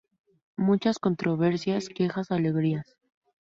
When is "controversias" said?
0.97-1.87